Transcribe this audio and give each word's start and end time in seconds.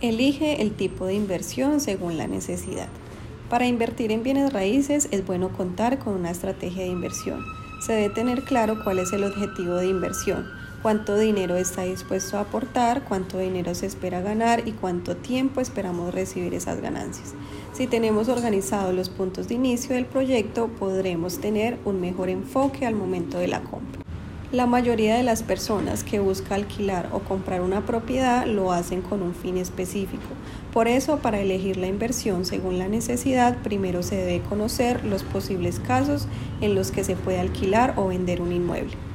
Elige 0.00 0.62
el 0.62 0.76
tipo 0.76 1.06
de 1.06 1.14
inversión 1.14 1.80
según 1.80 2.16
la 2.18 2.28
necesidad. 2.28 2.86
Para 3.50 3.66
invertir 3.66 4.12
en 4.12 4.22
bienes 4.22 4.52
raíces 4.52 5.08
es 5.10 5.26
bueno 5.26 5.48
contar 5.48 5.98
con 5.98 6.14
una 6.14 6.30
estrategia 6.30 6.84
de 6.84 6.90
inversión. 6.90 7.44
Se 7.80 7.94
debe 7.94 8.14
tener 8.14 8.44
claro 8.44 8.84
cuál 8.84 9.00
es 9.00 9.12
el 9.12 9.24
objetivo 9.24 9.74
de 9.74 9.88
inversión, 9.88 10.46
cuánto 10.82 11.18
dinero 11.18 11.56
está 11.56 11.82
dispuesto 11.82 12.36
a 12.36 12.42
aportar, 12.42 13.06
cuánto 13.08 13.38
dinero 13.38 13.74
se 13.74 13.86
espera 13.86 14.20
ganar 14.20 14.68
y 14.68 14.72
cuánto 14.72 15.16
tiempo 15.16 15.60
esperamos 15.60 16.14
recibir 16.14 16.54
esas 16.54 16.80
ganancias. 16.80 17.34
Si 17.72 17.88
tenemos 17.88 18.28
organizados 18.28 18.94
los 18.94 19.08
puntos 19.08 19.48
de 19.48 19.54
inicio 19.54 19.96
del 19.96 20.06
proyecto, 20.06 20.68
podremos 20.78 21.40
tener 21.40 21.76
un 21.84 22.00
mejor 22.00 22.28
enfoque 22.28 22.86
al 22.86 22.94
momento 22.94 23.38
de 23.38 23.48
la 23.48 23.62
compra. 23.64 23.97
La 24.50 24.64
mayoría 24.64 25.14
de 25.14 25.22
las 25.22 25.42
personas 25.42 26.04
que 26.04 26.20
buscan 26.20 26.60
alquilar 26.60 27.10
o 27.12 27.18
comprar 27.18 27.60
una 27.60 27.84
propiedad 27.84 28.46
lo 28.46 28.72
hacen 28.72 29.02
con 29.02 29.20
un 29.20 29.34
fin 29.34 29.58
específico. 29.58 30.24
Por 30.72 30.88
eso, 30.88 31.18
para 31.18 31.38
elegir 31.38 31.76
la 31.76 31.86
inversión 31.86 32.46
según 32.46 32.78
la 32.78 32.88
necesidad, 32.88 33.58
primero 33.58 34.02
se 34.02 34.16
debe 34.16 34.40
conocer 34.40 35.04
los 35.04 35.22
posibles 35.22 35.80
casos 35.80 36.28
en 36.62 36.74
los 36.74 36.92
que 36.92 37.04
se 37.04 37.14
puede 37.14 37.40
alquilar 37.40 37.92
o 37.96 38.08
vender 38.08 38.40
un 38.40 38.52
inmueble. 38.52 39.07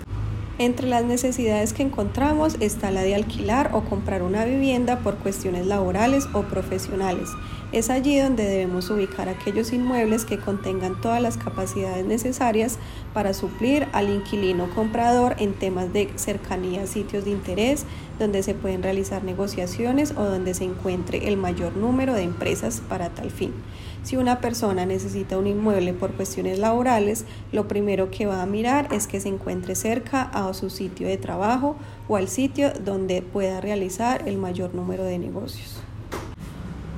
Entre 0.63 0.87
las 0.87 1.03
necesidades 1.03 1.73
que 1.73 1.83
encontramos 1.83 2.55
está 2.61 2.89
la 2.89 3.01
de 3.01 3.15
alquilar 3.15 3.71
o 3.73 3.83
comprar 3.83 4.23
una 4.23 4.45
vivienda 4.45 4.99
por 4.99 5.17
cuestiones 5.17 5.65
laborales 5.65 6.29
o 6.31 6.43
profesionales. 6.43 7.27
Es 7.73 7.89
allí 7.89 8.17
donde 8.17 8.45
debemos 8.45 8.89
ubicar 8.89 9.27
aquellos 9.27 9.73
inmuebles 9.73 10.23
que 10.23 10.37
contengan 10.37 11.01
todas 11.01 11.21
las 11.21 11.35
capacidades 11.35 12.05
necesarias 12.05 12.77
para 13.13 13.33
suplir 13.33 13.87
al 13.91 14.09
inquilino 14.09 14.69
comprador 14.73 15.35
en 15.37 15.53
temas 15.53 15.91
de 15.91 16.09
cercanía 16.15 16.83
a 16.83 16.87
sitios 16.87 17.25
de 17.25 17.31
interés, 17.31 17.85
donde 18.17 18.41
se 18.41 18.53
pueden 18.53 18.83
realizar 18.83 19.25
negociaciones 19.25 20.13
o 20.15 20.23
donde 20.23 20.53
se 20.53 20.63
encuentre 20.63 21.27
el 21.27 21.35
mayor 21.35 21.75
número 21.75 22.13
de 22.13 22.21
empresas 22.21 22.81
para 22.87 23.09
tal 23.09 23.31
fin. 23.31 23.51
Si 24.03 24.17
una 24.17 24.39
persona 24.39 24.85
necesita 24.85 25.37
un 25.37 25.47
inmueble 25.47 25.93
por 25.93 26.11
cuestiones 26.11 26.59
laborales, 26.59 27.25
lo 27.51 27.69
primero 27.69 28.11
que 28.11 28.25
va 28.25 28.41
a 28.41 28.45
mirar 28.45 28.93
es 28.93 29.07
que 29.07 29.21
se 29.21 29.29
encuentre 29.29 29.75
cerca 29.75 30.21
su 30.53 30.69
sitio 30.69 31.07
de 31.07 31.17
trabajo 31.17 31.75
o 32.07 32.15
al 32.15 32.27
sitio 32.27 32.71
donde 32.83 33.21
pueda 33.21 33.61
realizar 33.61 34.27
el 34.27 34.37
mayor 34.37 34.73
número 34.75 35.03
de 35.03 35.19
negocios. 35.19 35.81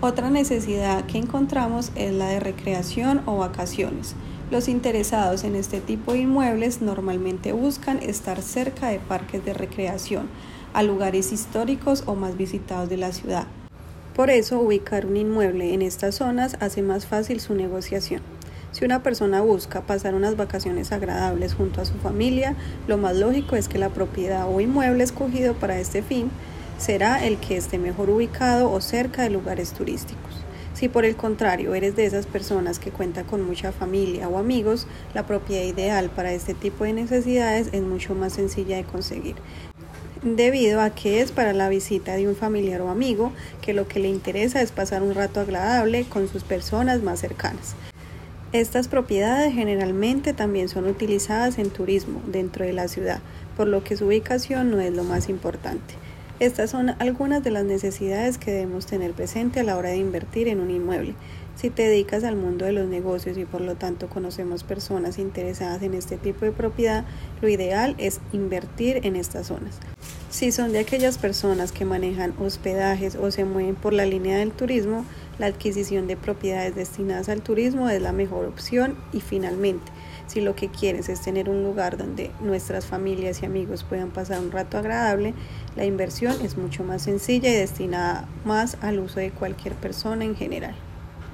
Otra 0.01 0.29
necesidad 0.29 1.05
que 1.05 1.17
encontramos 1.17 1.91
es 1.95 2.13
la 2.13 2.27
de 2.27 2.39
recreación 2.39 3.21
o 3.25 3.37
vacaciones. 3.37 4.15
Los 4.51 4.67
interesados 4.67 5.43
en 5.43 5.55
este 5.55 5.81
tipo 5.81 6.11
de 6.11 6.19
inmuebles 6.19 6.81
normalmente 6.81 7.53
buscan 7.53 8.03
estar 8.03 8.41
cerca 8.41 8.89
de 8.89 8.99
parques 8.99 9.43
de 9.43 9.53
recreación, 9.53 10.27
a 10.73 10.83
lugares 10.83 11.31
históricos 11.31 12.03
o 12.05 12.15
más 12.15 12.37
visitados 12.37 12.89
de 12.89 12.97
la 12.97 13.13
ciudad. 13.13 13.47
Por 14.15 14.29
eso, 14.29 14.59
ubicar 14.59 15.05
un 15.05 15.17
inmueble 15.17 15.73
en 15.73 15.81
estas 15.81 16.15
zonas 16.15 16.57
hace 16.59 16.81
más 16.81 17.07
fácil 17.07 17.39
su 17.39 17.55
negociación. 17.55 18.21
Si 18.75 18.83
una 18.83 19.01
persona 19.01 19.39
busca 19.39 19.83
pasar 19.83 20.15
unas 20.15 20.35
vacaciones 20.35 20.91
agradables 20.91 21.53
junto 21.53 21.79
a 21.79 21.85
su 21.85 21.93
familia, 21.93 22.57
lo 22.89 22.97
más 22.97 23.15
lógico 23.15 23.55
es 23.55 23.69
que 23.69 23.77
la 23.77 23.87
propiedad 23.87 24.53
o 24.53 24.59
inmueble 24.59 25.01
escogido 25.01 25.53
para 25.53 25.79
este 25.79 26.01
fin 26.01 26.29
será 26.77 27.25
el 27.25 27.37
que 27.37 27.55
esté 27.55 27.77
mejor 27.77 28.09
ubicado 28.09 28.69
o 28.69 28.81
cerca 28.81 29.23
de 29.23 29.29
lugares 29.29 29.71
turísticos. 29.71 30.43
Si 30.73 30.89
por 30.89 31.05
el 31.05 31.15
contrario 31.15 31.73
eres 31.73 31.95
de 31.95 32.05
esas 32.05 32.25
personas 32.25 32.79
que 32.79 32.91
cuenta 32.91 33.23
con 33.23 33.47
mucha 33.47 33.71
familia 33.71 34.27
o 34.27 34.37
amigos, 34.37 34.87
la 35.13 35.25
propiedad 35.25 35.63
ideal 35.63 36.09
para 36.09 36.33
este 36.33 36.53
tipo 36.53 36.83
de 36.83 36.91
necesidades 36.91 37.69
es 37.71 37.81
mucho 37.81 38.13
más 38.13 38.33
sencilla 38.33 38.75
de 38.75 38.83
conseguir, 38.83 39.35
debido 40.21 40.81
a 40.81 40.89
que 40.89 41.21
es 41.21 41.31
para 41.31 41.53
la 41.53 41.69
visita 41.69 42.15
de 42.15 42.27
un 42.27 42.35
familiar 42.35 42.81
o 42.81 42.89
amigo 42.89 43.31
que 43.61 43.73
lo 43.73 43.87
que 43.87 44.01
le 44.01 44.09
interesa 44.09 44.61
es 44.61 44.73
pasar 44.73 45.01
un 45.01 45.15
rato 45.15 45.39
agradable 45.39 46.03
con 46.09 46.27
sus 46.27 46.43
personas 46.43 47.01
más 47.01 47.21
cercanas. 47.21 47.73
Estas 48.55 48.87
propiedades 48.87 49.53
generalmente 49.53 50.31
también 50.31 50.69
son 50.69 50.85
utilizadas 50.87 51.59
en 51.59 51.69
turismo 51.71 52.21
dentro 52.25 52.63
de 52.63 52.71
la 52.71 52.87
ciudad, 52.87 53.19
por 53.57 53.67
lo 53.67 53.83
que 53.83 53.97
su 53.97 54.05
ubicación 54.05 54.71
no 54.71 54.79
es 54.79 54.93
lo 54.93 55.03
más 55.03 55.27
importante. 55.27 55.95
Estas 56.39 56.69
son 56.69 56.95
algunas 56.99 57.43
de 57.43 57.51
las 57.51 57.65
necesidades 57.65 58.37
que 58.37 58.51
debemos 58.51 58.85
tener 58.85 59.11
presente 59.11 59.59
a 59.59 59.63
la 59.65 59.75
hora 59.75 59.89
de 59.89 59.97
invertir 59.97 60.47
en 60.47 60.61
un 60.61 60.71
inmueble. 60.71 61.15
Si 61.57 61.69
te 61.69 61.83
dedicas 61.83 62.23
al 62.23 62.37
mundo 62.37 62.63
de 62.63 62.71
los 62.71 62.87
negocios 62.87 63.37
y 63.37 63.43
por 63.43 63.59
lo 63.59 63.75
tanto 63.75 64.07
conocemos 64.07 64.63
personas 64.63 65.19
interesadas 65.19 65.83
en 65.83 65.93
este 65.93 66.15
tipo 66.15 66.45
de 66.45 66.53
propiedad, 66.53 67.03
lo 67.41 67.49
ideal 67.49 67.93
es 67.97 68.21
invertir 68.31 69.01
en 69.03 69.17
estas 69.17 69.47
zonas. 69.47 69.79
Si 70.29 70.53
son 70.53 70.71
de 70.71 70.79
aquellas 70.79 71.17
personas 71.17 71.73
que 71.73 71.85
manejan 71.85 72.33
hospedajes 72.39 73.15
o 73.15 73.31
se 73.31 73.43
mueven 73.45 73.75
por 73.75 73.93
la 73.93 74.05
línea 74.05 74.37
del 74.37 74.51
turismo, 74.51 75.05
la 75.39 75.47
adquisición 75.47 76.07
de 76.07 76.17
propiedades 76.17 76.75
destinadas 76.75 77.29
al 77.29 77.41
turismo 77.41 77.89
es 77.89 78.01
la 78.01 78.11
mejor 78.11 78.45
opción 78.45 78.95
y 79.11 79.21
finalmente, 79.21 79.91
si 80.27 80.41
lo 80.41 80.55
que 80.55 80.69
quieres 80.69 81.09
es 81.09 81.21
tener 81.21 81.49
un 81.49 81.63
lugar 81.63 81.97
donde 81.97 82.31
nuestras 82.41 82.85
familias 82.85 83.41
y 83.41 83.45
amigos 83.45 83.83
puedan 83.83 84.09
pasar 84.09 84.39
un 84.39 84.51
rato 84.51 84.77
agradable, 84.77 85.33
la 85.75 85.85
inversión 85.85 86.33
es 86.43 86.57
mucho 86.57 86.83
más 86.83 87.03
sencilla 87.03 87.49
y 87.49 87.55
destinada 87.55 88.27
más 88.43 88.77
al 88.81 88.99
uso 88.99 89.19
de 89.19 89.31
cualquier 89.31 89.73
persona 89.75 90.25
en 90.25 90.35
general. 90.35 90.75